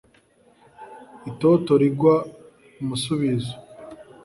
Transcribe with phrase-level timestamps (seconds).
[1.29, 2.15] itoto rigwa
[2.81, 3.55] umusubizo